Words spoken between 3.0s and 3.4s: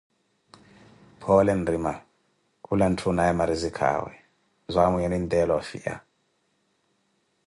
onaaye